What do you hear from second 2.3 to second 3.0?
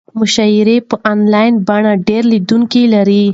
لیدونکي